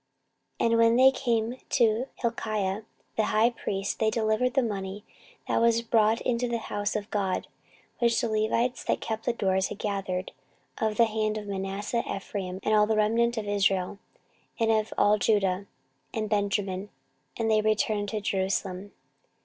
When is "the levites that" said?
8.19-8.99